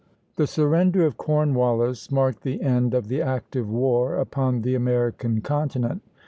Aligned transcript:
The 0.35 0.47
surrender 0.47 1.05
of 1.05 1.15
Cornwallis 1.15 2.09
marked 2.09 2.41
the 2.41 2.63
end 2.63 2.95
of 2.95 3.07
the 3.07 3.21
active 3.21 3.69
war 3.69 4.15
upon 4.15 4.63
the 4.63 4.73
American 4.73 5.41
continent. 5.41 6.01